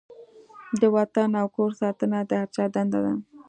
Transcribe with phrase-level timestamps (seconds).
[0.81, 3.13] د وطن او کور ساتنه د هر چا دنده ده.